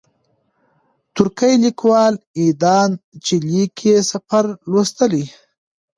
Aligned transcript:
ترکی 1.15 1.53
لیکوال 1.63 2.13
ایدان 2.39 2.89
چیلیک 3.23 3.75
یې 3.87 3.95
سفر 4.11 4.45
لوستلی. 4.71 5.23